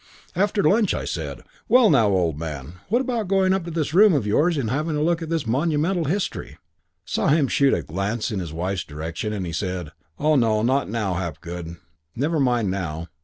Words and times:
III 0.35 0.41
"After 0.45 0.63
lunch 0.63 0.95
I 0.95 1.05
said, 1.05 1.41
'Well, 1.69 1.87
now, 1.91 2.07
old 2.09 2.35
man, 2.39 2.73
what 2.89 3.01
about 3.01 3.27
going 3.27 3.53
up 3.53 3.65
to 3.65 3.69
this 3.69 3.93
room 3.93 4.15
of 4.15 4.25
yours 4.25 4.57
and 4.57 4.71
having 4.71 4.95
a 4.97 5.01
look 5.03 5.21
at 5.21 5.29
this 5.29 5.45
monumental 5.45 6.05
history?' 6.05 6.57
Saw 7.05 7.27
him 7.27 7.47
shoot 7.47 7.75
a 7.75 7.83
glance 7.83 8.31
in 8.31 8.39
his 8.39 8.51
wife's 8.51 8.83
direction, 8.83 9.31
and 9.31 9.45
he 9.45 9.53
said, 9.53 9.91
'Oh, 10.17 10.37
no, 10.37 10.63
not 10.63 10.89
now, 10.89 11.13
Hapgood. 11.13 11.75
Never 12.15 12.39
mind 12.39 12.71
now.' 12.71 13.09